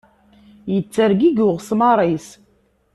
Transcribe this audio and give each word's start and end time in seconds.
Yettergigi 0.73 1.43
uɣesmar-is. 1.47 2.27